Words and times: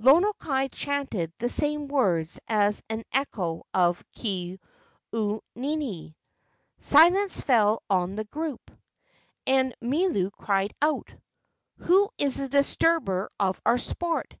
Lono 0.00 0.32
kai 0.40 0.66
chanted 0.68 1.32
the 1.38 1.48
same 1.48 1.86
words 1.86 2.40
as 2.48 2.82
an 2.90 3.04
echo 3.12 3.62
of 3.72 4.04
Ke 4.18 4.58
au 5.12 5.40
nini. 5.54 6.16
Silence 6.80 7.40
fell 7.40 7.84
on 7.88 8.16
the 8.16 8.24
group, 8.24 8.68
and 9.46 9.72
Milu 9.80 10.32
cried 10.32 10.74
out: 10.82 11.14
"Who 11.78 12.08
is 12.18 12.38
the 12.38 12.48
disturber 12.48 13.30
of 13.38 13.60
our 13.64 13.78
sport? 13.78 14.34